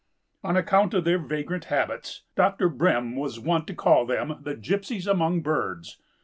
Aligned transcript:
On 0.43 0.57
account 0.57 0.95
of 0.95 1.03
their 1.03 1.19
vagrant 1.19 1.65
habits, 1.65 2.23
Dr. 2.35 2.69
Brehm 2.69 3.15
was 3.15 3.39
wont 3.39 3.67
to 3.67 3.75
call 3.75 4.07
them 4.07 4.39
the 4.41 4.55
"Gypsies" 4.55 5.05
among 5.05 5.41
birds. 5.41 5.99